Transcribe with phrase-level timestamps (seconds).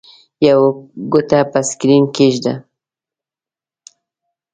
[0.47, 0.67] یوه
[1.11, 2.53] ګوته پر سکرین کېږده.